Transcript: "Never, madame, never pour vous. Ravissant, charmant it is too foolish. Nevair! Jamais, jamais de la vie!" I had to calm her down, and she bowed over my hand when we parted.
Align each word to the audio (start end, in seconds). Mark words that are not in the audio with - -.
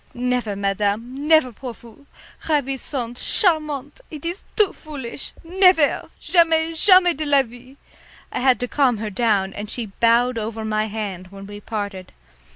"Never, 0.15 0.55
madame, 0.55 1.27
never 1.27 1.51
pour 1.53 1.75
vous. 1.75 2.07
Ravissant, 2.47 3.15
charmant 3.19 4.01
it 4.09 4.25
is 4.25 4.45
too 4.55 4.73
foolish. 4.73 5.31
Nevair! 5.43 6.09
Jamais, 6.19 6.73
jamais 6.73 7.13
de 7.15 7.23
la 7.23 7.43
vie!" 7.43 7.77
I 8.31 8.39
had 8.39 8.59
to 8.61 8.67
calm 8.67 8.97
her 8.97 9.11
down, 9.11 9.53
and 9.53 9.69
she 9.69 9.85
bowed 9.99 10.39
over 10.39 10.65
my 10.65 10.87
hand 10.87 11.27
when 11.27 11.45
we 11.45 11.59
parted. 11.61 12.13